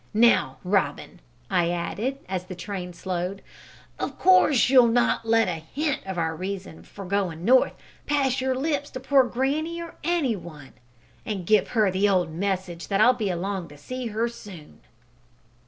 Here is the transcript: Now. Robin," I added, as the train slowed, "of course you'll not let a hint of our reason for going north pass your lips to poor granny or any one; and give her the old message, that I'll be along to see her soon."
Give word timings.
Now. 0.15 0.57
Robin," 0.63 1.19
I 1.51 1.69
added, 1.69 2.17
as 2.27 2.45
the 2.45 2.55
train 2.55 2.91
slowed, 2.91 3.43
"of 3.99 4.17
course 4.17 4.67
you'll 4.67 4.87
not 4.87 5.27
let 5.27 5.47
a 5.47 5.61
hint 5.63 5.99
of 6.07 6.17
our 6.17 6.35
reason 6.35 6.81
for 6.81 7.05
going 7.05 7.45
north 7.45 7.73
pass 8.07 8.41
your 8.41 8.55
lips 8.55 8.89
to 8.89 8.99
poor 8.99 9.23
granny 9.25 9.79
or 9.79 9.93
any 10.03 10.35
one; 10.35 10.73
and 11.23 11.45
give 11.45 11.67
her 11.77 11.91
the 11.91 12.09
old 12.09 12.31
message, 12.33 12.87
that 12.87 12.99
I'll 12.99 13.13
be 13.13 13.29
along 13.29 13.67
to 13.67 13.77
see 13.77 14.07
her 14.07 14.27
soon." 14.27 14.81